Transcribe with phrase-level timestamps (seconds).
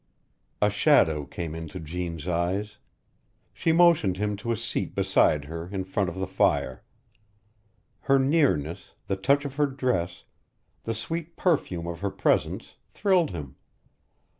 [0.63, 2.79] A shadow came into Jeanne's eyes.
[3.53, 6.81] She motioned him to a seat beside her in front of the fire.
[7.99, 10.23] Her nearness, the touch of her dress,
[10.85, 13.57] the sweet perfume of her presence, thrilled him.